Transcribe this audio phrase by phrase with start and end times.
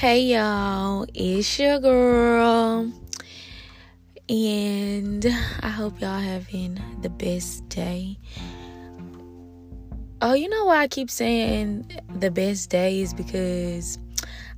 [0.00, 2.90] Hey y'all, it's your girl.
[4.30, 5.26] And
[5.60, 8.16] I hope y'all having the best day.
[10.22, 13.98] Oh, you know why I keep saying the best day is because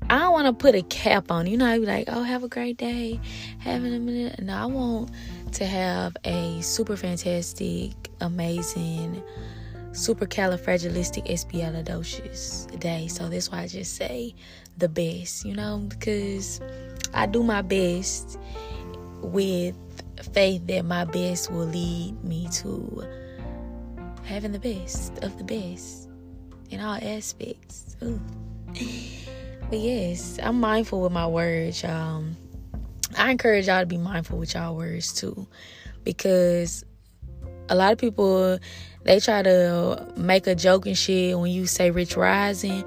[0.09, 1.49] I don't want to put a cap on.
[1.49, 3.19] You know, I'd be like, oh, have a great day,
[3.59, 4.41] having a minute.
[4.41, 5.11] No, I want
[5.55, 7.91] to have a super fantastic,
[8.21, 9.21] amazing,
[9.91, 13.09] super supercalifragilisticexpialidocious day.
[13.09, 14.37] So that's why I just say
[14.79, 16.61] the best, you know, because
[17.15, 18.39] I do my best
[19.21, 19.77] with
[20.33, 23.05] faith that my best will lead me to
[24.25, 26.09] having the best of the best
[26.71, 27.97] in all aspects.
[28.03, 28.21] Ooh.
[29.69, 31.85] But yes, I'm mindful with my words.
[31.85, 32.37] Um,
[33.17, 35.47] I encourage y'all to be mindful with y'all words too,
[36.05, 36.85] because
[37.69, 38.59] a lot of people
[39.05, 42.85] they try to make a joke and shit when you say "rich rising"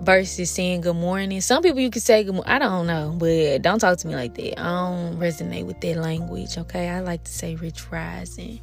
[0.00, 1.40] versus saying good morning.
[1.40, 2.50] Some people you can say good morning.
[2.50, 4.60] I don't know, but don't talk to me like that.
[4.60, 6.88] I don't resonate with that language, okay?
[6.88, 8.60] I like to say rich rising.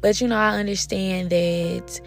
[0.00, 2.00] But you know, I understand that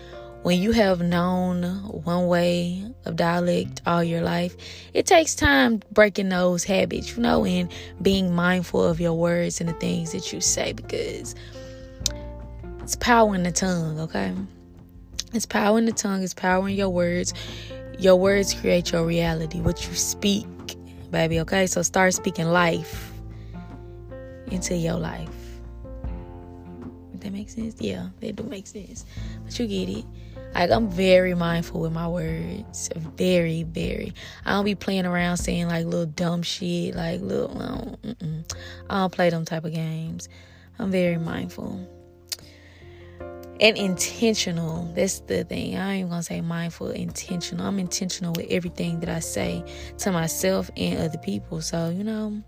[0.43, 1.63] when you have known
[2.03, 4.55] one way of dialect all your life,
[4.93, 9.69] it takes time breaking those habits, you know, and being mindful of your words and
[9.69, 11.35] the things that you say because
[12.81, 14.33] it's power in the tongue, okay?
[15.33, 17.33] It's power in the tongue, it's power in your words.
[18.01, 20.47] Your words create your reality, what you speak,
[21.11, 21.67] baby, okay?
[21.67, 23.11] So start speaking life
[24.47, 25.29] into your life.
[27.13, 27.75] If that makes sense?
[27.77, 29.05] Yeah, that do make sense.
[29.45, 30.05] But you get it.
[30.55, 32.89] Like I'm very mindful with my words.
[32.95, 34.15] Very, very.
[34.45, 37.55] I don't be playing around saying like little dumb shit, like little.
[37.61, 38.53] I don't,
[38.89, 40.27] I don't play them type of games.
[40.79, 41.87] I'm very mindful
[43.61, 44.91] and intentional.
[44.95, 45.77] That's the thing.
[45.77, 47.65] I ain't gonna say mindful, intentional.
[47.65, 49.63] I'm intentional with everything that I say
[49.99, 51.61] to myself and other people.
[51.61, 52.41] So, you know,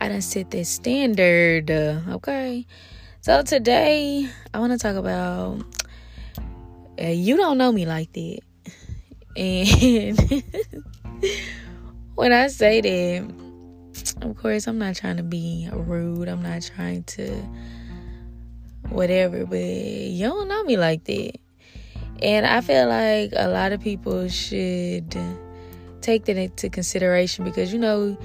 [0.00, 1.70] I done set that standard.
[1.70, 2.64] Okay.
[3.22, 5.60] So today I wanna talk about
[7.02, 8.38] uh, you don't know me like that.
[9.36, 10.44] And
[12.14, 13.34] when I say that,
[14.22, 16.28] of course, I'm not trying to be rude.
[16.28, 17.42] I'm not trying to
[18.90, 21.32] whatever, but you don't know me like that.
[22.22, 25.16] And I feel like a lot of people should
[26.00, 28.16] take that into consideration because you know,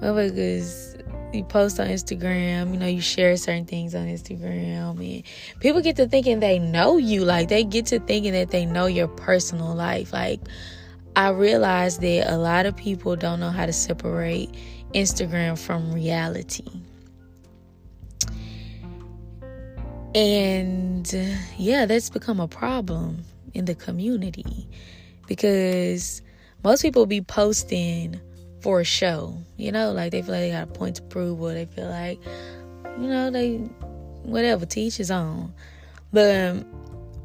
[0.00, 0.98] motherfuckers
[1.32, 5.22] you post on Instagram, you know, you share certain things on Instagram, and
[5.60, 7.24] people get to thinking they know you.
[7.24, 10.12] Like, they get to thinking that they know your personal life.
[10.12, 10.40] Like,
[11.16, 14.54] I realize that a lot of people don't know how to separate
[14.94, 16.64] Instagram from reality.
[20.14, 23.24] And uh, yeah, that's become a problem
[23.54, 24.68] in the community
[25.26, 26.22] because
[26.64, 28.20] most people be posting
[28.60, 31.40] for a show, you know, like they feel like they got a point to prove
[31.40, 32.18] or they feel like,
[32.98, 33.58] you know, they
[34.22, 35.52] whatever, teach his own.
[36.12, 36.64] But um,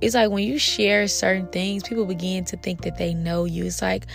[0.02, 3.66] it's like when you share certain things, people begin to think that they know you.
[3.66, 4.06] It's like,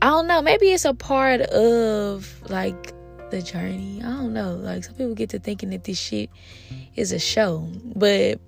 [0.00, 2.92] I don't know, maybe it's a part of like
[3.30, 4.00] the journey.
[4.02, 4.54] I don't know.
[4.54, 6.30] Like some people get to thinking that this shit
[6.96, 7.68] is a show.
[7.96, 8.40] But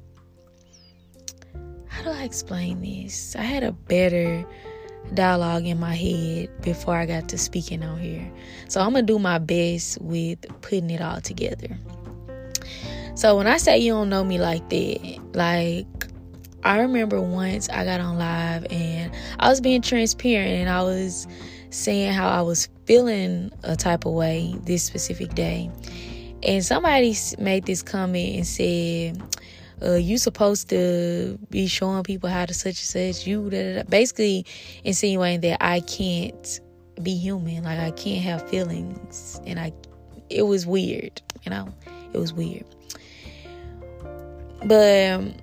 [1.88, 3.36] how do I explain this?
[3.36, 4.44] I had a better
[5.14, 8.30] dialogue in my head before I got to speaking on here.
[8.68, 11.78] So I'm gonna do my best with putting it all together.
[13.14, 15.86] So when I say you don't know me like that, like
[16.62, 21.26] I remember once I got on live and I was being transparent and I was
[21.70, 25.70] saying how I was feeling a type of way this specific day.
[26.42, 29.22] And somebody made this comment and said,
[29.82, 33.26] uh, you supposed to be showing people how to such and such.
[33.26, 33.88] You da, da, da.
[33.88, 34.44] basically
[34.84, 36.60] insinuating that I can't
[37.02, 39.72] be human, like I can't have feelings, and I.
[40.28, 41.72] It was weird, you know.
[42.12, 42.66] It was weird,
[44.64, 45.34] but um,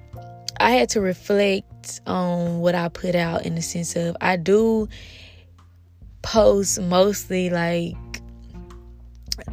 [0.60, 4.88] I had to reflect on what I put out in the sense of I do
[6.28, 7.96] post mostly like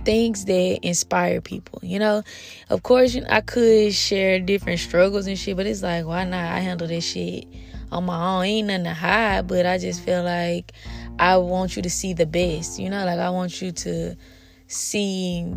[0.05, 2.25] things that inspire people, you know.
[2.69, 6.53] Of course, I could share different struggles and shit, but it's like, why not?
[6.53, 7.47] I handle this shit
[7.93, 8.45] on my own.
[8.45, 10.73] Ain't nothing to hide, but I just feel like
[11.21, 13.05] I want you to see the best, you know.
[13.05, 14.17] Like I want you to
[14.67, 15.55] see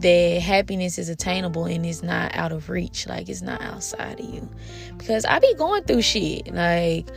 [0.00, 3.06] that happiness is attainable and it's not out of reach.
[3.06, 4.48] Like it's not outside of you,
[4.96, 7.10] because I be going through shit, like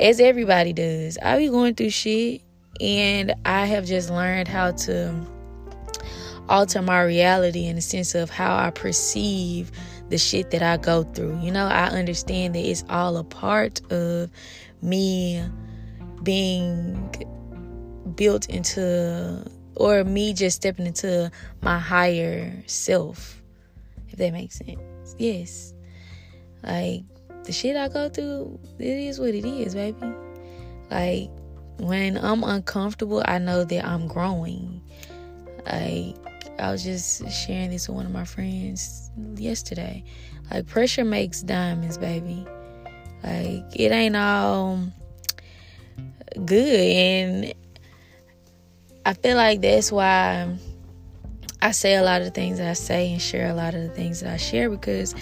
[0.00, 1.18] as everybody does.
[1.22, 2.42] I be going through shit
[2.80, 5.14] and I have just learned how to
[6.48, 9.70] alter my reality in the sense of how I perceive
[10.08, 11.40] the shit that I go through.
[11.40, 14.30] You know, I understand that it's all a part of
[14.82, 15.44] me
[16.22, 17.10] being
[18.14, 19.44] built into
[19.76, 23.42] or me just stepping into my higher self
[24.08, 25.74] if that makes sense yes
[26.62, 27.02] like
[27.46, 29.98] the shit i go through it is what it is baby.
[30.90, 31.30] Like
[31.78, 34.82] when i'm uncomfortable i know that i'm growing.
[35.64, 36.16] Like
[36.58, 40.04] i was just sharing this with one of my friends yesterday.
[40.50, 42.46] Like pressure makes diamonds baby.
[43.22, 44.80] Like it ain't all
[46.44, 47.54] good and
[49.04, 50.56] I feel like that's why
[51.62, 53.82] I say a lot of the things that I say and share a lot of
[53.82, 55.14] the things that I share because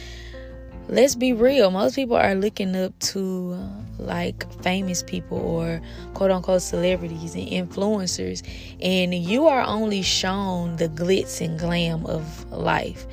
[0.88, 5.81] let's be real, most people are looking up to uh, like famous people or
[6.14, 8.42] quote unquote celebrities and influencers,
[8.81, 13.06] and you are only shown the glitz and glam of life.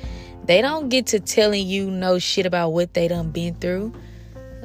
[0.44, 3.92] They don't get to telling you no shit about what they done been through.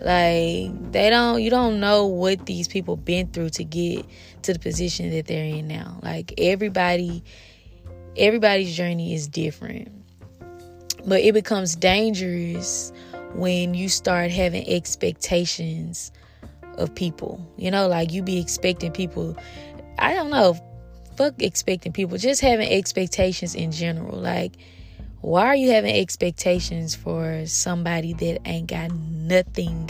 [0.01, 4.05] Like they don't you don't know what these people been through to get
[4.43, 5.99] to the position that they're in now.
[6.03, 7.23] Like everybody
[8.15, 9.96] everybody's journey is different.
[11.07, 12.91] But it becomes dangerous
[13.33, 16.11] when you start having expectations
[16.77, 17.49] of people.
[17.57, 19.35] You know, like you be expecting people
[19.97, 20.55] I don't know,
[21.15, 24.19] fuck expecting people, just having expectations in general.
[24.19, 24.57] Like
[25.21, 29.89] why are you having expectations for somebody that ain't got nothing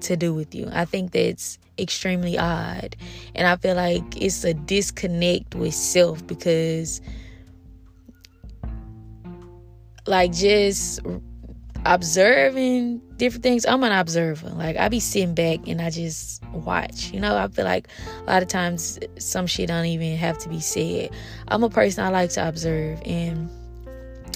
[0.00, 0.68] to do with you?
[0.72, 2.96] I think that's extremely odd.
[3.34, 7.00] And I feel like it's a disconnect with self because,
[10.08, 11.00] like, just
[11.84, 13.66] observing different things.
[13.66, 14.50] I'm an observer.
[14.50, 17.12] Like I be sitting back and I just watch.
[17.12, 17.88] You know, I feel like
[18.20, 21.10] a lot of times some shit don't even have to be said.
[21.48, 23.50] I'm a person I like to observe and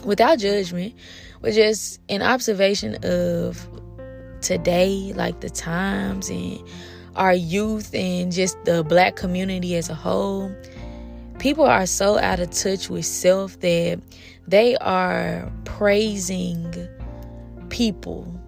[0.04, 0.94] without judgment,
[1.40, 3.68] but just an observation of
[4.40, 6.60] today, like the times and
[7.14, 10.52] our youth and just the black community as a whole.
[11.38, 14.00] People are so out of touch with self that
[14.46, 16.88] they are praising
[17.68, 18.40] people,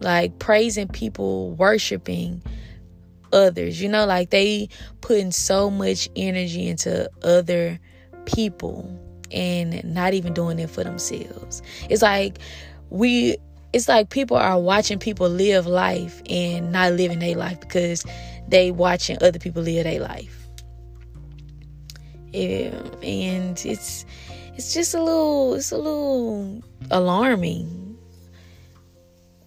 [0.00, 2.42] like praising people, worshiping
[3.32, 3.80] others.
[3.80, 4.68] You know, like they
[5.00, 7.78] putting so much energy into other
[8.24, 8.96] people
[9.30, 11.62] and not even doing it for themselves.
[11.88, 12.38] It's like
[12.90, 13.36] we
[13.72, 18.04] it's like people are watching people live life and not living their life because
[18.48, 20.39] they watching other people live their life.
[22.32, 24.06] Yeah, and it's
[24.54, 27.98] it's just a little it's a little alarming.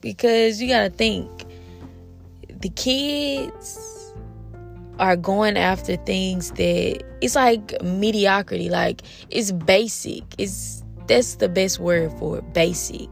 [0.02, 1.30] Because you got to think
[2.60, 4.14] the kids
[5.00, 10.24] are going after things that it's like mediocrity like it's basic.
[10.38, 13.10] It's that's the best word for it basic.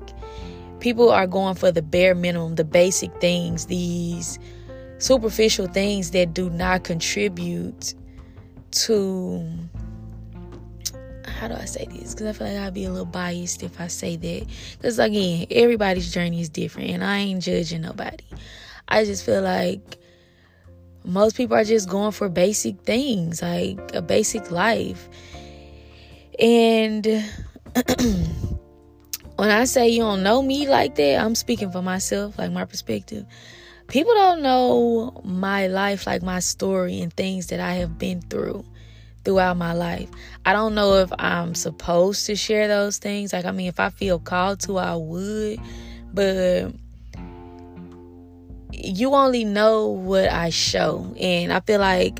[0.80, 4.38] People are going for the bare minimum the basic things these
[4.98, 7.94] superficial things that do not contribute
[8.72, 9.48] to
[11.42, 12.14] how do I say this?
[12.14, 14.46] Because I feel like I'd be a little biased if I say that.
[14.78, 18.24] Because again, everybody's journey is different, and I ain't judging nobody.
[18.88, 19.98] I just feel like
[21.04, 25.10] most people are just going for basic things, like a basic life.
[26.40, 27.06] And
[29.36, 32.66] when I say you don't know me like that, I'm speaking for myself, like my
[32.66, 33.26] perspective.
[33.92, 38.64] People don't know my life, like my story and things that I have been through
[39.26, 40.10] throughout my life.
[40.46, 43.34] I don't know if I'm supposed to share those things.
[43.34, 45.60] Like, I mean, if I feel called to, I would.
[46.14, 46.72] But
[48.72, 51.14] you only know what I show.
[51.20, 52.18] And I feel like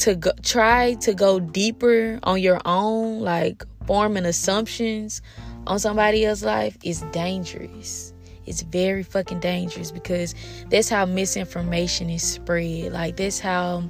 [0.00, 5.22] to go, try to go deeper on your own, like forming assumptions
[5.66, 8.13] on somebody else's life, is dangerous.
[8.46, 10.34] It's very fucking dangerous because
[10.70, 12.92] that's how misinformation is spread.
[12.92, 13.88] Like, that's how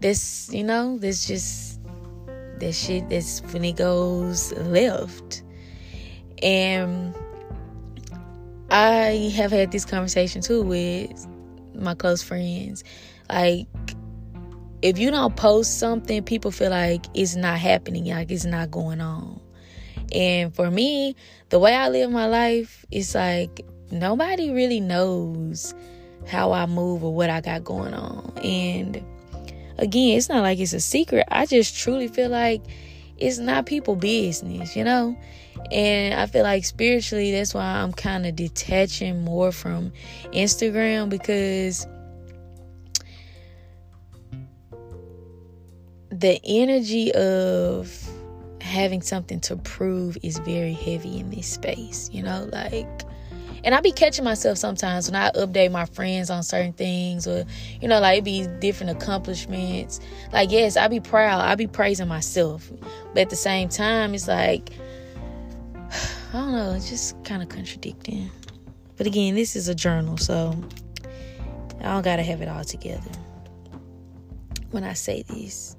[0.00, 1.80] this, you know, this just,
[2.58, 5.42] that shit that's when it goes left.
[6.42, 7.14] And
[8.70, 11.26] I have had this conversation too with
[11.74, 12.84] my close friends.
[13.28, 13.66] Like,
[14.80, 19.00] if you don't post something, people feel like it's not happening, like it's not going
[19.00, 19.41] on.
[20.12, 21.16] And for me,
[21.48, 25.74] the way I live my life, it's like nobody really knows
[26.26, 28.32] how I move or what I got going on.
[28.38, 28.96] And
[29.78, 31.26] again, it's not like it's a secret.
[31.30, 32.62] I just truly feel like
[33.18, 35.16] it's not people business, you know?
[35.70, 39.92] And I feel like spiritually, that's why I'm kind of detaching more from
[40.32, 41.86] Instagram because
[46.10, 48.11] the energy of
[48.72, 52.48] having something to prove is very heavy in this space, you know?
[52.50, 53.02] Like,
[53.64, 57.44] And I be catching myself sometimes when I update my friends on certain things or,
[57.80, 60.00] you know, like it be different accomplishments.
[60.32, 61.40] Like, yes, I be proud.
[61.40, 62.68] I be praising myself.
[63.14, 64.70] But at the same time, it's like,
[66.32, 68.30] I don't know, it's just kind of contradicting.
[68.96, 70.56] But again, this is a journal, so
[71.80, 73.10] I don't gotta have it all together
[74.70, 75.76] when I say this.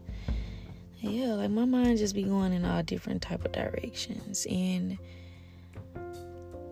[1.03, 4.97] Yeah, like my mind just be going in all different type of directions and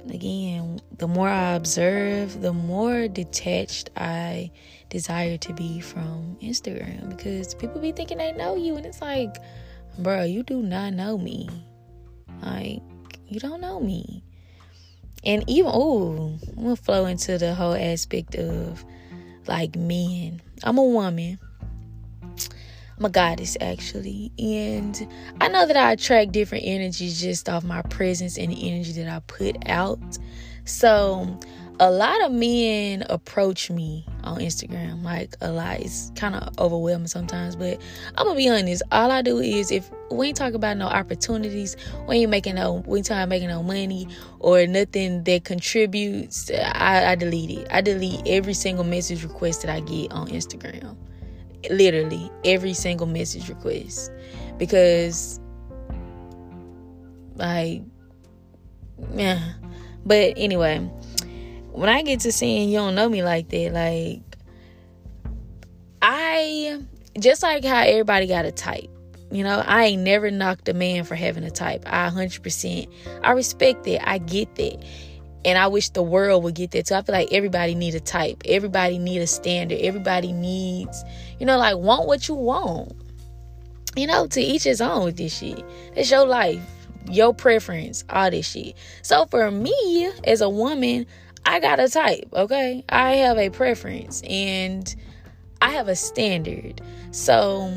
[0.10, 4.52] again, the more I observe, the more detached I
[4.90, 9.36] desire to be from Instagram because people be thinking they know you, and it's like,
[10.00, 11.50] bro, you do not know me.
[12.42, 12.82] Like,
[13.28, 14.24] you don't know me.
[15.24, 18.84] And even, oh, I'm gonna flow into the whole aspect of
[19.48, 20.42] like men.
[20.64, 21.38] I'm a woman.
[23.04, 24.32] A goddess actually.
[24.38, 25.08] And
[25.40, 29.08] I know that I attract different energies just off my presence and the energy that
[29.08, 30.00] I put out.
[30.66, 31.40] So
[31.80, 35.80] a lot of men approach me on Instagram, like a lot.
[35.80, 37.82] It's kind of overwhelming sometimes, but
[38.18, 38.84] I'm gonna be honest.
[38.92, 41.76] All I do is if we ain't talk about no opportunities,
[42.08, 44.08] we ain't making no, we ain't talking making no money
[44.40, 46.52] or nothing that contributes.
[46.52, 47.68] I, I delete it.
[47.72, 50.96] I delete every single message request that I get on Instagram
[51.70, 54.12] literally every single message request.
[54.58, 55.40] Because
[57.36, 57.82] like
[59.16, 59.54] yeah.
[60.06, 60.90] But anyway
[61.72, 64.22] when i get to seeing you don't know me like that like
[66.02, 66.80] i
[67.20, 68.90] just like how everybody got a type
[69.32, 71.84] you know i ain't never knocked a man for having a type.
[71.86, 72.88] I 100%
[73.24, 74.84] i respect that i get that
[75.44, 76.96] and I wish the world would get that too.
[76.96, 78.44] I feel like everybody need a type.
[78.46, 79.80] Everybody need a standard.
[79.80, 81.04] Everybody needs,
[81.40, 82.94] you know, like want what you want.
[83.96, 85.66] You know, to each his own with this shit.
[85.96, 86.62] It's your life,
[87.10, 88.78] your preference, all this shit.
[89.02, 91.06] So for me, as a woman,
[91.46, 92.86] I got a type, okay?
[92.88, 94.94] I have a preference and
[95.62, 96.82] I have a standard.
[97.12, 97.74] So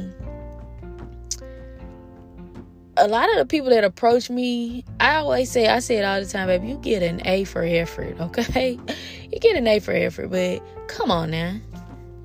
[2.96, 6.20] a lot of the people that approach me, I always say, I say it all
[6.20, 8.78] the time, baby, you get an A for effort, okay?
[9.32, 11.56] You get an A for effort, but come on now.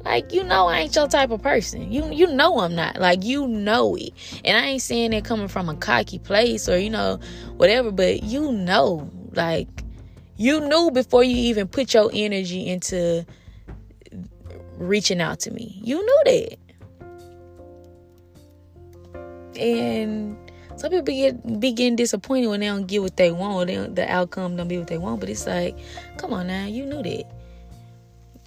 [0.05, 1.91] Like you know I ain't your type of person.
[1.91, 2.99] You you know I'm not.
[2.99, 4.13] Like you know it.
[4.45, 7.19] And I ain't saying it coming from a cocky place or, you know,
[7.57, 9.09] whatever, but you know.
[9.33, 9.67] Like
[10.37, 13.25] you knew before you even put your energy into
[14.77, 15.79] reaching out to me.
[15.83, 16.57] You knew that.
[19.59, 20.37] And
[20.79, 23.67] some people get be getting disappointed when they don't get what they want.
[23.67, 25.19] They the outcome don't be what they want.
[25.19, 25.77] But it's like,
[26.17, 27.25] come on now, you knew that.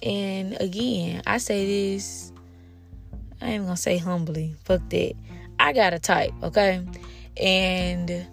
[0.01, 2.33] And again, I say this.
[3.39, 4.55] I ain't gonna say humbly.
[4.65, 5.13] Fuck that.
[5.59, 6.83] I got a type, okay?
[7.39, 8.25] And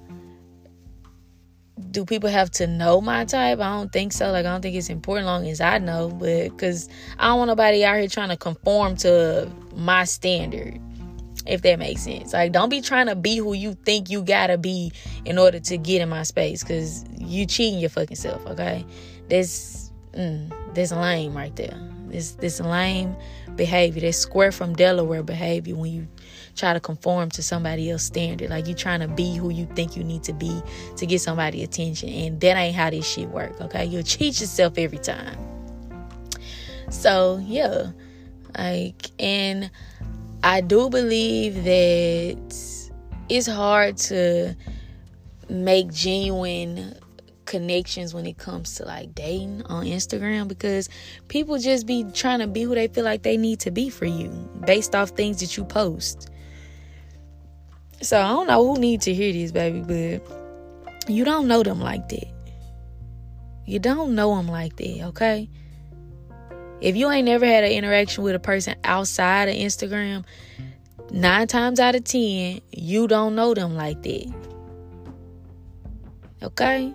[1.90, 3.58] do people have to know my type?
[3.58, 4.30] I don't think so.
[4.30, 6.88] Like I don't think it's important long as I know, but because
[7.18, 10.80] I don't want nobody out here trying to conform to my standard
[11.50, 12.32] if that makes sense.
[12.32, 14.92] Like, don't be trying to be who you think you gotta be
[15.24, 18.46] in order to get in my space, cause you cheating your fucking self.
[18.46, 18.86] Okay,
[19.28, 21.76] this mm, this lame right there.
[22.06, 23.16] This this lame
[23.56, 24.00] behavior.
[24.00, 26.08] This square from Delaware behavior when you
[26.54, 28.48] try to conform to somebody else's standard.
[28.48, 30.62] Like you trying to be who you think you need to be
[30.96, 33.60] to get somebody attention, and that ain't how this shit work.
[33.60, 35.36] Okay, you'll cheat yourself every time.
[36.90, 37.90] So yeah,
[38.56, 39.70] like and
[40.42, 42.38] I do believe that
[43.28, 44.56] it's hard to
[45.50, 46.94] make genuine
[47.44, 50.88] connections when it comes to like dating on Instagram because
[51.28, 54.06] people just be trying to be who they feel like they need to be for
[54.06, 54.28] you
[54.66, 56.30] based off things that you post.
[58.00, 61.80] So I don't know who need to hear this, baby, but you don't know them
[61.80, 62.28] like that.
[63.66, 65.50] You don't know them like that, okay?
[66.80, 70.24] If you ain't never had an interaction with a person outside of Instagram,
[71.10, 74.32] nine times out of ten, you don't know them like that.
[76.42, 76.94] Okay?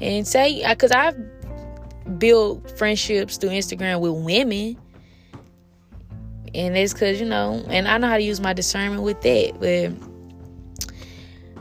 [0.00, 1.16] And say, uh, because I've
[2.18, 4.78] built friendships through Instagram with women.
[6.54, 9.60] And it's because, you know, and I know how to use my discernment with that.
[9.60, 9.92] But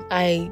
[0.09, 0.49] I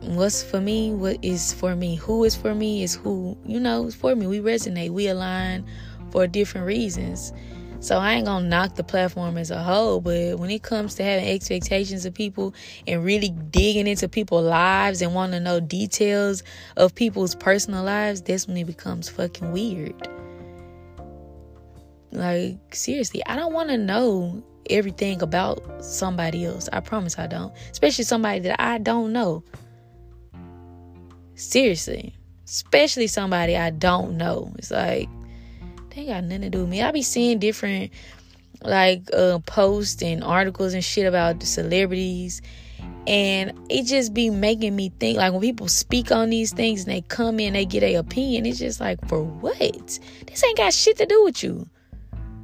[0.00, 3.86] what's for me, what is for me, who is for me is who, you know,
[3.86, 4.26] is for me.
[4.26, 5.66] We resonate, we align
[6.10, 7.32] for different reasons.
[7.80, 11.04] So I ain't gonna knock the platform as a whole, but when it comes to
[11.04, 12.52] having expectations of people
[12.88, 16.42] and really digging into people's lives and wanting to know details
[16.76, 20.08] of people's personal lives, that's when it becomes fucking weird.
[22.10, 26.68] Like, seriously, I don't wanna know everything about somebody else.
[26.72, 27.54] I promise I don't.
[27.70, 29.44] Especially somebody that I don't know.
[31.36, 32.14] Seriously.
[32.48, 34.54] especially somebody I don't know.
[34.58, 35.08] It's like
[35.98, 36.80] they got nothing to do with me.
[36.80, 37.92] I be seeing different
[38.62, 42.40] like uh, posts and articles and shit about the celebrities.
[43.06, 46.92] And it just be making me think like when people speak on these things and
[46.92, 49.98] they come in they get a opinion it's just like for what?
[50.26, 51.68] This ain't got shit to do with you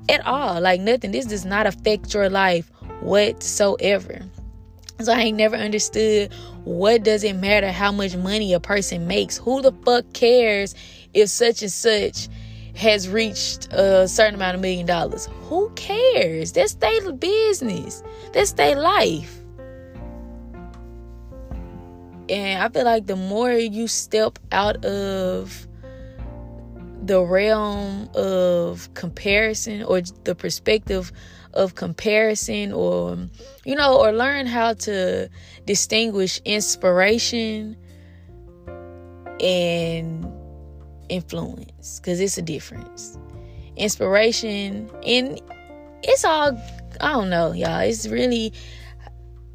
[0.09, 0.61] at all.
[0.61, 1.13] Like nothing.
[1.13, 2.71] This does not affect your life
[3.01, 4.21] whatsoever.
[5.01, 6.33] So i ain't never understood
[6.65, 9.37] what does it matter how much money a person makes.
[9.37, 10.75] Who the fuck cares
[11.13, 12.29] if such and such
[12.75, 15.29] has reached a certain amount of million dollars.
[15.49, 16.53] Who cares?
[16.53, 18.03] That's their business.
[18.33, 19.39] That's their life.
[22.29, 25.69] And I feel like the more you step out of
[27.03, 31.13] the realm of comparison or the perspective
[31.53, 33.19] of comparison or
[33.65, 35.29] you know or learn how to
[35.67, 37.77] distinguish inspiration
[39.41, 40.27] and
[41.09, 43.19] influence because it's a difference.
[43.77, 45.41] Inspiration and
[46.03, 46.59] it's all
[47.01, 47.81] I don't know, y'all.
[47.81, 48.53] It's really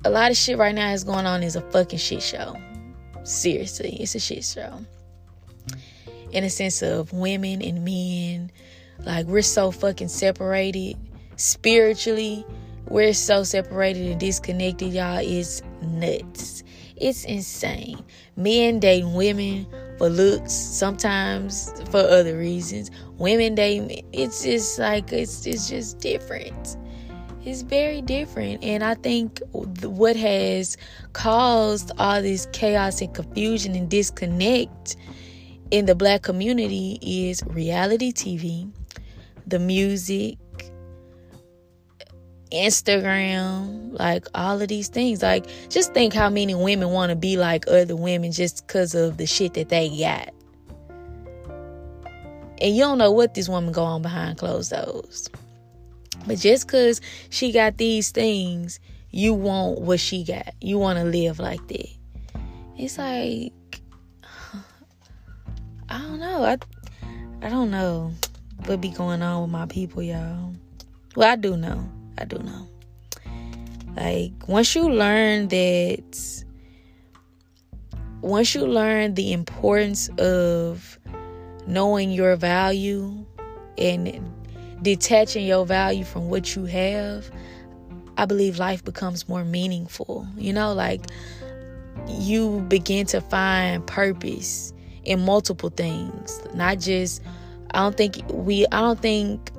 [0.05, 2.55] a lot of shit right now is going on is a fucking shit show.
[3.23, 4.79] Seriously, it's a shit show.
[6.31, 8.51] In a sense of women and men,
[8.99, 10.97] like we're so fucking separated
[11.35, 12.45] spiritually.
[12.87, 15.19] We're so separated and disconnected, y'all.
[15.21, 16.63] It's nuts.
[16.95, 18.03] It's insane.
[18.35, 19.67] Men dating women
[19.99, 22.89] for looks, sometimes for other reasons.
[23.17, 26.77] Women they it's just like it's it's just different.
[27.45, 30.77] It's very different, and I think what has
[31.13, 34.95] caused all this chaos and confusion and disconnect
[35.71, 38.71] in the black community is reality TV,
[39.47, 40.37] the music,
[42.51, 45.21] Instagram, like all of these things.
[45.21, 49.17] Like, just think how many women want to be like other women just because of
[49.17, 50.33] the shit that they got.
[52.61, 55.29] And you don't know what this woman go on behind closed doors.
[56.27, 58.79] But just because she got these things,
[59.11, 60.53] you want what she got.
[60.59, 61.89] You want to live like that.
[62.77, 63.53] It's like,
[65.89, 66.43] I don't know.
[66.43, 66.57] I,
[67.45, 68.11] I don't know
[68.65, 70.53] what be going on with my people, y'all.
[71.15, 71.89] Well, I do know.
[72.19, 72.67] I do know.
[73.95, 76.43] Like once you learn that
[78.21, 80.99] once you learn the importance of
[81.65, 83.25] knowing your value
[83.77, 84.21] and
[84.81, 87.31] detaching your value from what you have,
[88.17, 90.27] I believe life becomes more meaningful.
[90.37, 91.05] You know, like
[92.07, 97.21] you begin to find purpose in multiple things, not just
[97.71, 99.51] I don't think we I don't think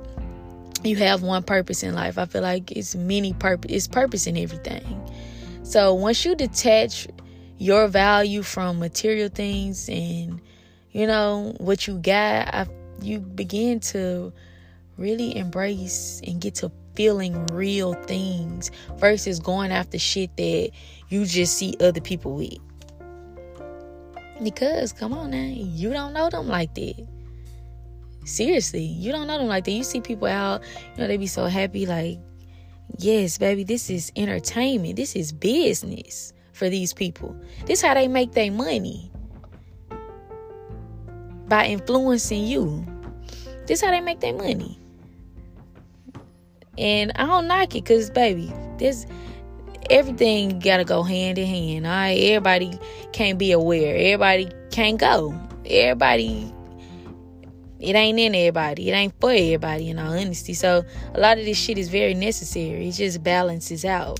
[0.83, 2.17] you have one purpose in life.
[2.17, 3.71] I feel like it's many purpose.
[3.71, 5.09] It's purpose in everything.
[5.63, 7.07] So once you detach
[7.57, 10.41] your value from material things and
[10.91, 12.67] you know what you got, I,
[13.01, 14.33] you begin to
[14.97, 20.71] really embrace and get to feeling real things versus going after shit that
[21.09, 22.57] you just see other people with.
[24.43, 27.07] Because come on now, you don't know them like that.
[28.23, 29.71] Seriously, you don't know them like that.
[29.71, 30.61] You see people out,
[30.93, 32.19] you know, they be so happy, like,
[32.97, 34.95] yes, baby, this is entertainment.
[34.95, 37.35] This is business for these people.
[37.65, 39.11] This how they make their money.
[41.47, 42.85] By influencing you.
[43.65, 44.77] This how they make their money.
[46.77, 49.05] And I don't like it because, baby, this
[49.89, 51.85] everything gotta go hand in hand.
[51.85, 52.79] All right, everybody
[53.11, 53.95] can't be aware.
[53.95, 55.37] Everybody can't go.
[55.65, 56.53] Everybody
[57.81, 58.89] it ain't in everybody.
[58.89, 60.53] It ain't for everybody, in all honesty.
[60.53, 62.87] So a lot of this shit is very necessary.
[62.87, 64.19] It just balances out.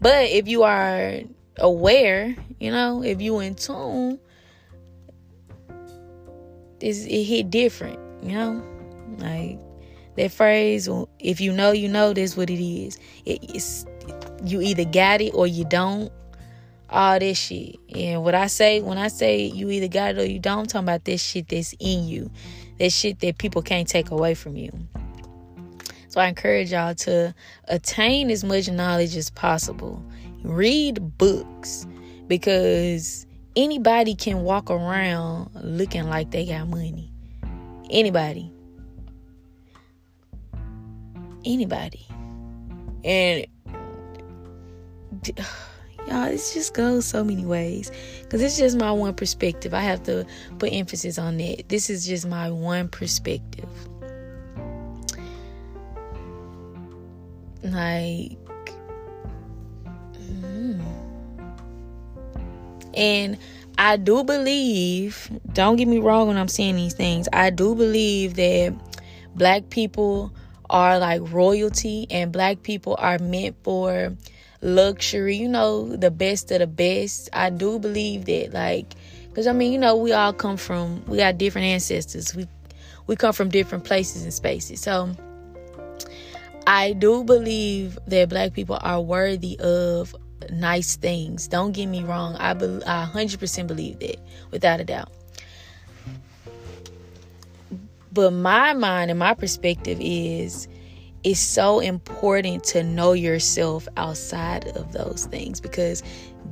[0.00, 1.20] But if you are
[1.58, 4.18] aware, you know, if you in tune,
[6.80, 8.64] it hit different, you know?
[9.18, 9.58] Like
[10.16, 12.98] that phrase, if you know, you know, that's what it is.
[13.26, 13.86] it's
[14.44, 16.10] you either got it or you don't
[16.90, 17.76] all this shit.
[17.94, 20.66] And what I say, when I say you either got it or you don't, I'm
[20.66, 22.30] talking about this shit that's in you.
[22.78, 24.70] That shit that people can't take away from you.
[26.08, 27.34] So I encourage y'all to
[27.68, 30.04] attain as much knowledge as possible.
[30.42, 31.86] Read books
[32.26, 37.12] because anybody can walk around looking like they got money.
[37.90, 38.52] Anybody.
[41.44, 42.06] Anybody.
[43.04, 43.46] And
[46.08, 47.90] y'all it just goes so many ways.
[48.22, 49.74] Because it's just my one perspective.
[49.74, 50.26] I have to
[50.58, 51.68] put emphasis on that.
[51.68, 53.68] This is just my one perspective.
[57.62, 58.38] Like
[60.16, 60.82] mm.
[62.94, 63.38] and
[63.76, 68.34] I do believe, don't get me wrong when I'm saying these things, I do believe
[68.34, 68.74] that
[69.34, 70.34] black people
[70.68, 74.14] are like royalty and black people are meant for
[74.62, 77.28] luxury, you know, the best of the best.
[77.32, 78.94] I do believe that, like,
[79.28, 82.34] because I mean, you know, we all come from, we got different ancestors.
[82.34, 82.46] We
[83.06, 84.80] we come from different places and spaces.
[84.80, 85.10] So
[86.64, 90.14] I do believe that black people are worthy of
[90.52, 91.48] nice things.
[91.48, 92.36] Don't get me wrong.
[92.36, 94.16] I be, I 100% believe that
[94.52, 95.10] without a doubt.
[98.12, 100.68] But my mind and my perspective is
[101.22, 106.02] it's so important to know yourself outside of those things because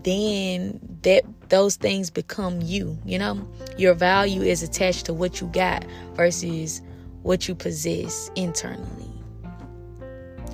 [0.04, 3.48] then that those things become you you know?
[3.76, 6.82] Your value is attached to what you got versus
[7.22, 9.10] what you possess internally.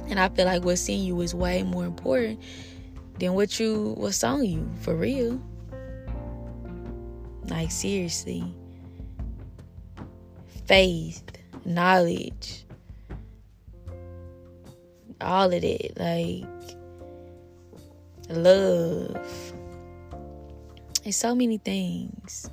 [0.06, 2.40] And i feel like what's in you is way more important
[3.18, 5.40] than what you what's on you for real.
[7.46, 8.44] Like seriously.
[10.66, 11.22] Faith
[11.64, 12.64] knowledge
[15.24, 16.44] all of it like
[18.28, 19.16] love.
[21.02, 22.48] There's so many things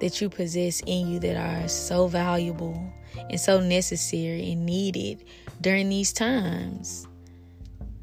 [0.00, 2.92] that you possess in you that are so valuable
[3.30, 5.24] and so necessary and needed
[5.60, 7.06] during these times.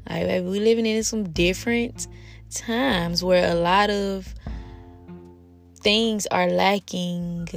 [0.08, 2.06] Like, baby, we living in some different
[2.50, 4.34] times where a lot of
[5.80, 7.48] things are lacking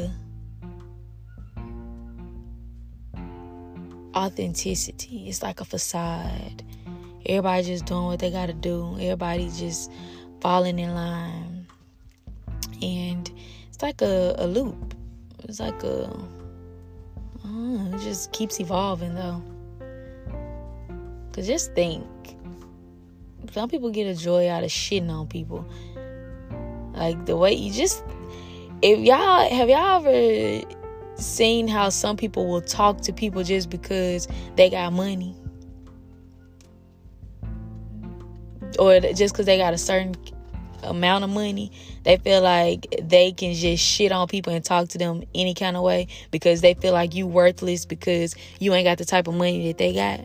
[4.26, 5.28] authenticity.
[5.28, 6.64] It's like a facade.
[7.26, 8.96] Everybody just doing what they got to do.
[9.00, 9.92] Everybody just
[10.42, 11.68] falling in line.
[12.82, 13.32] And
[13.68, 14.96] it's like a, a loop.
[15.44, 16.10] It's like a.
[17.44, 19.42] Know, it just keeps evolving though.
[21.34, 22.06] Cause just think.
[23.52, 25.66] Some people get a joy out of shitting on people.
[26.94, 28.04] Like the way you just
[28.82, 30.75] if y'all have y'all ever
[31.18, 35.36] seen how some people will talk to people just because they got money?
[38.80, 40.16] or just because they got a certain
[40.84, 41.72] amount of money,
[42.04, 45.76] they feel like they can just shit on people and talk to them any kind
[45.76, 49.34] of way because they feel like you worthless because you ain't got the type of
[49.34, 50.22] money that they got.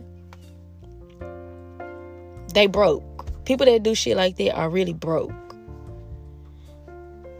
[2.52, 3.04] They broke.
[3.44, 5.32] People that do shit like that are really broke.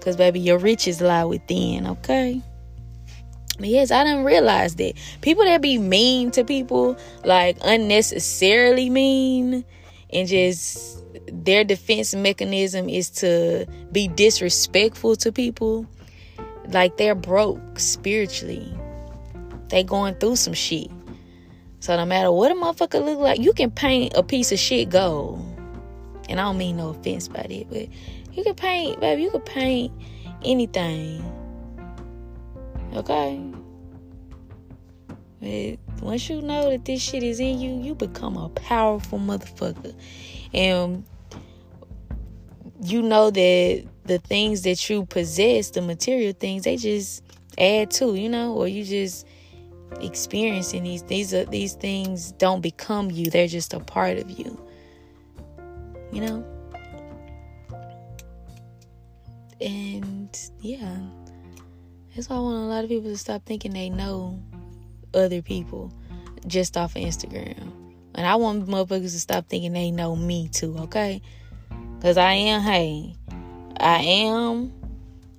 [0.00, 2.40] Cause baby, your riches lie within, okay?
[3.62, 4.94] Yes, I didn't realize that.
[5.20, 9.64] People that be mean to people, like unnecessarily mean,
[10.12, 15.86] and just their defense mechanism is to be disrespectful to people,
[16.68, 18.72] like they're broke spiritually.
[19.68, 20.90] They going through some shit.
[21.80, 24.90] So no matter what a motherfucker look like, you can paint a piece of shit
[24.90, 25.40] gold.
[26.28, 27.88] And I don't mean no offense by that, but
[28.32, 29.92] you can paint, baby, you can paint
[30.44, 31.24] anything.
[32.94, 33.49] Okay?
[35.40, 39.94] But once you know that this shit is in you, you become a powerful motherfucker.
[40.52, 41.04] And
[42.82, 47.22] you know that the things that you possess, the material things, they just
[47.58, 49.26] add to, you know, or you just
[50.00, 54.60] experiencing these these are these things don't become you, they're just a part of you.
[56.12, 56.44] You know?
[59.60, 60.96] And yeah.
[62.14, 64.42] That's why I want a lot of people to stop thinking they know
[65.14, 65.92] other people
[66.46, 67.72] just off of Instagram.
[68.14, 71.22] And I want motherfuckers to stop thinking they know me too, okay?
[71.96, 73.14] Because I am, hey,
[73.78, 74.72] I am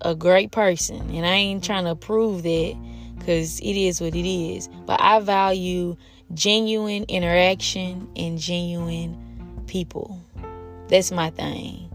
[0.02, 1.10] a great person.
[1.12, 2.76] And I ain't trying to prove that
[3.18, 4.70] because it is what it is.
[4.86, 5.96] But I value
[6.34, 10.20] genuine interaction and genuine people.
[10.88, 11.90] That's my thing.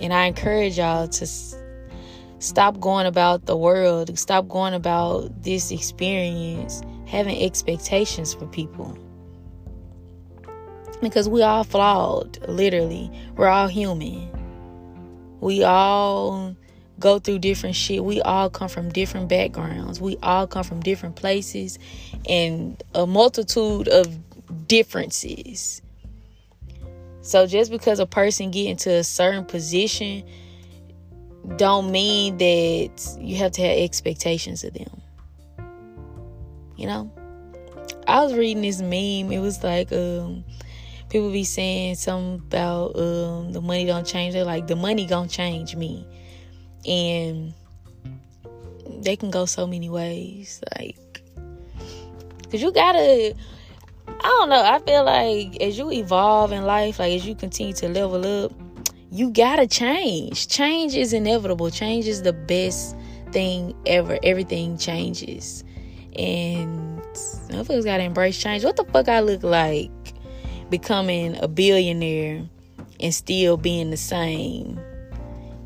[0.00, 1.26] And I encourage y'all to
[2.40, 8.98] stop going about the world, stop going about this experience, having expectations for people
[11.00, 13.10] because we all flawed, literally.
[13.36, 14.28] We're all human.
[15.40, 16.54] We all
[16.98, 18.04] go through different shit.
[18.04, 20.00] We all come from different backgrounds.
[20.00, 21.78] We all come from different places
[22.28, 24.18] and a multitude of
[24.68, 25.80] differences.
[27.22, 30.24] So just because a person get into a certain position
[31.56, 35.00] don't mean that you have to have expectations of them.
[36.76, 37.12] You know?
[38.06, 39.32] I was reading this meme.
[39.32, 40.44] It was like um
[41.10, 44.32] people be saying something about um, the money don't change.
[44.32, 46.06] They're like, the money gonna change me.
[46.86, 47.52] And
[49.00, 50.62] they can go so many ways.
[50.78, 51.22] Like,
[52.50, 53.34] cause you gotta,
[54.08, 54.62] I don't know.
[54.62, 58.52] I feel like as you evolve in life, like as you continue to level up,
[59.10, 60.48] you gotta change.
[60.48, 61.70] Change is inevitable.
[61.70, 62.96] Change is the best
[63.32, 64.18] thing ever.
[64.22, 65.64] Everything changes.
[66.16, 67.00] And
[67.48, 68.64] motherfuckers gotta embrace change.
[68.64, 69.90] What the fuck I look like
[70.70, 72.48] becoming a billionaire
[73.00, 74.78] and still being the same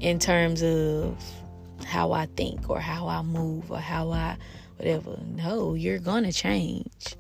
[0.01, 1.17] in terms of
[1.85, 4.37] how I think or how I move or how I
[4.77, 5.19] whatever.
[5.27, 7.17] No, you're gonna change.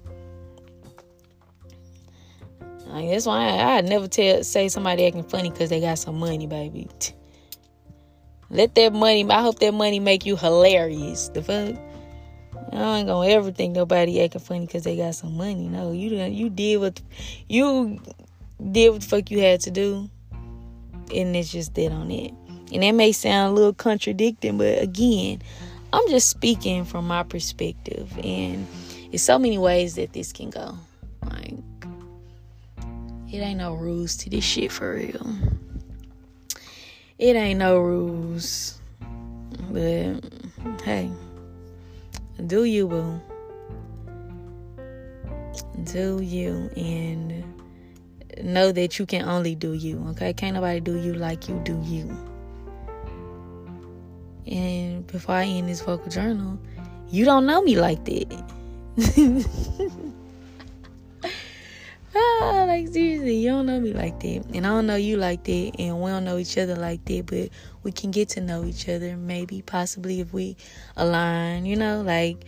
[2.86, 6.18] Like, that's why I, I never tell say somebody acting funny because they got some
[6.18, 6.88] money, baby.
[8.50, 9.28] Let that money.
[9.28, 11.28] I hope that money make you hilarious.
[11.28, 11.76] The fuck.
[12.72, 15.68] I ain't gonna ever think nobody acting funny because they got some money.
[15.68, 17.00] No, you done, you did what
[17.48, 18.00] you
[18.72, 22.32] did what the fuck you had to do, and it's just that on it.
[22.72, 25.42] And that may sound a little contradicting, but again,
[25.92, 28.66] I'm just speaking from my perspective, and
[29.10, 30.76] there's so many ways that this can go.
[33.34, 35.26] It ain't no rules to this shit for real.
[37.18, 38.78] It ain't no rules.
[39.72, 40.20] But
[40.84, 41.10] hey,
[42.46, 43.20] do you, boo.
[45.82, 47.42] Do you and
[48.40, 50.32] know that you can only do you, okay?
[50.32, 52.16] Can't nobody do you like you do you.
[54.46, 56.56] And before I end this vocal journal,
[57.10, 60.04] you don't know me like that.
[62.16, 65.44] ah, like seriously, you don't know me like that, and I don't know you like
[65.44, 67.26] that, and we don't know each other like that.
[67.26, 67.50] But
[67.82, 70.56] we can get to know each other, maybe, possibly, if we
[70.96, 71.66] align.
[71.66, 72.44] You know, like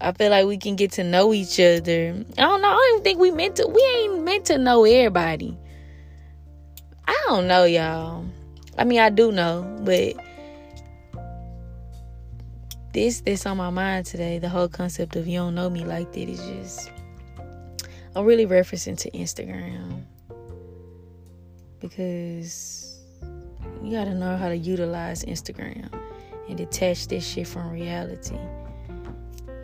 [0.00, 2.24] I feel like we can get to know each other.
[2.38, 2.68] I don't know.
[2.68, 3.66] I don't even think we meant to.
[3.66, 5.56] We ain't meant to know everybody.
[7.08, 8.24] I don't know, y'all.
[8.78, 10.14] I mean, I do know, but
[12.92, 14.38] this that's on my mind today.
[14.38, 16.90] The whole concept of you don't know me like that is just
[18.16, 20.02] I'm really referencing to Instagram
[21.80, 22.98] because
[23.82, 25.92] you gotta know how to utilize Instagram
[26.48, 28.38] and detach this shit from reality.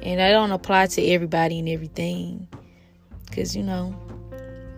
[0.03, 2.47] And I don't apply to everybody and everything
[3.25, 3.99] because you know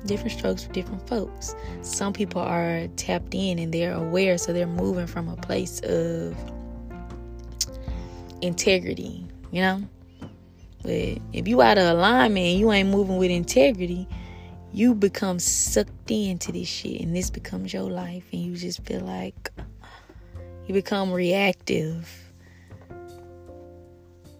[0.06, 1.56] different strokes for different folks.
[1.82, 6.36] Some people are tapped in and they're aware, so they're moving from a place of
[8.40, 9.82] integrity, you know?
[10.84, 14.06] But if you out of alignment and you ain't moving with integrity,
[14.70, 19.00] you become sucked into this shit and this becomes your life and you just feel
[19.00, 19.50] like
[20.66, 22.06] you become reactive.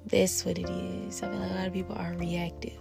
[0.05, 1.23] That's what it is.
[1.23, 2.79] I feel like a lot of people are reactive.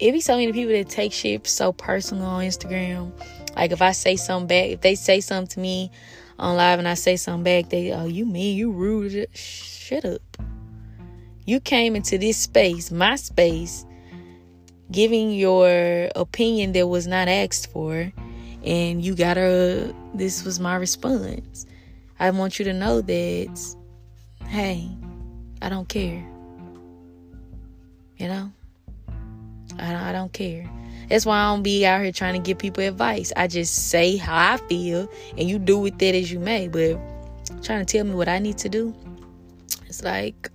[0.00, 3.12] It be so many people that take shit so personal on Instagram.
[3.54, 5.92] Like if I say something back, if they say something to me
[6.36, 9.28] on live and I say something back, they oh you mean you rude.
[9.36, 10.47] Shut up.
[11.48, 13.86] You came into this space, my space,
[14.90, 18.12] giving your opinion that was not asked for,
[18.62, 19.94] and you got a.
[20.12, 21.64] This was my response.
[22.20, 23.76] I want you to know that,
[24.44, 24.90] hey,
[25.62, 26.22] I don't care.
[28.18, 28.52] You know,
[29.78, 30.68] I don't, I don't care.
[31.08, 33.32] That's why I don't be out here trying to give people advice.
[33.36, 35.08] I just say how I feel,
[35.38, 36.68] and you do with that as you may.
[36.68, 36.98] But
[37.62, 38.94] trying to tell me what I need to do,
[39.86, 40.50] it's like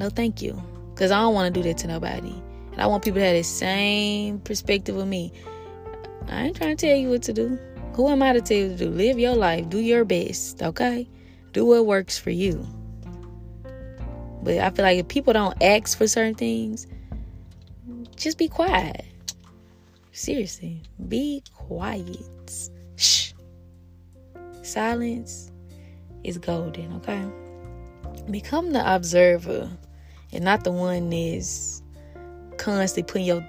[0.00, 0.60] no, thank you.
[0.94, 2.32] Because I don't want to do that to nobody.
[2.72, 5.30] And I want people to have the same perspective of me.
[6.28, 7.58] I ain't trying to tell you what to do.
[7.94, 8.88] Who am I to tell you to do?
[8.88, 9.68] Live your life.
[9.68, 11.06] Do your best, okay?
[11.52, 12.66] Do what works for you.
[14.42, 16.86] But I feel like if people don't ask for certain things,
[18.16, 19.04] just be quiet.
[20.12, 22.70] Seriously, be quiet.
[22.96, 23.32] Shh.
[24.62, 25.52] Silence
[26.24, 27.22] is golden, okay?
[28.30, 29.70] Become the observer
[30.32, 31.82] and not the one that's
[32.56, 33.46] constantly putting your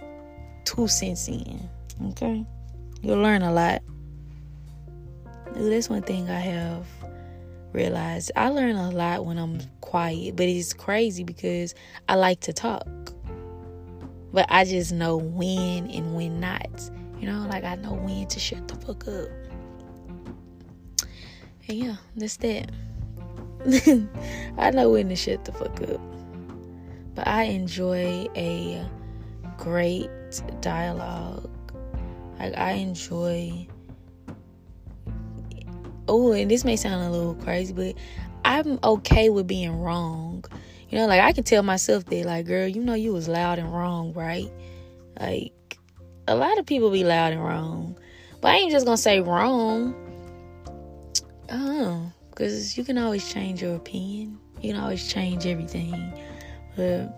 [0.65, 1.70] two cents in.
[2.10, 2.46] Okay?
[3.02, 3.82] You'll learn a lot.
[5.54, 6.88] That's one thing I have
[7.74, 8.32] realized.
[8.36, 11.76] I learn a lot when I'm quiet, but it's crazy because
[12.08, 12.88] I like to talk.
[14.34, 16.89] But I just know when and when not.
[17.20, 19.28] You know, like I know when to shut the fuck up.
[21.67, 22.72] And yeah, that's that.
[24.58, 26.02] I know when to shut the fuck up.
[27.15, 28.86] But I enjoy a
[29.58, 30.10] great
[30.62, 31.50] dialogue.
[32.39, 33.67] Like I enjoy
[36.08, 37.95] Oh, and this may sound a little crazy, but
[38.43, 40.43] I'm okay with being wrong.
[40.89, 43.60] You know, like I can tell myself that like, girl, you know you was loud
[43.60, 44.52] and wrong, right?
[45.19, 45.78] Like
[46.28, 47.97] a lot of people be loud and wrong.
[48.41, 49.95] But I ain't just gonna say wrong.
[51.50, 51.84] Uh-huh.
[51.84, 54.38] Oh, because you can always change your opinion.
[54.62, 56.13] You can always change everything.
[56.75, 57.13] But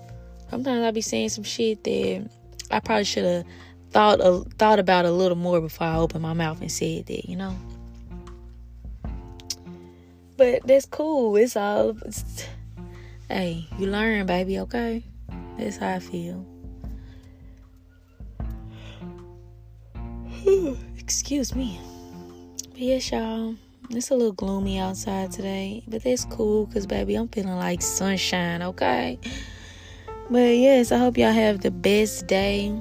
[0.50, 2.30] sometimes I be saying some shit that
[2.72, 3.46] I probably should have
[3.92, 7.30] thought a, thought about a little more before I opened my mouth and said that,
[7.30, 7.56] you know.
[10.36, 11.36] But that's cool.
[11.36, 11.96] It's all.
[12.06, 12.48] It's,
[13.30, 14.60] hey, you learn, baby.
[14.60, 15.04] Okay,
[15.58, 16.46] that's how I feel.
[20.98, 21.80] Excuse me.
[22.72, 23.56] But yes, y'all.
[23.90, 28.62] It's a little gloomy outside today, but that's cool because, baby, I'm feeling like sunshine,
[28.62, 29.20] okay?
[30.30, 32.74] But yes, I hope y'all have the best day.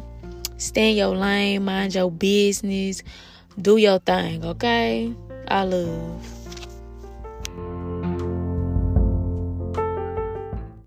[0.57, 3.03] Stay in your lane, mind your business,
[3.61, 5.13] do your thing, okay?
[5.49, 6.32] I love.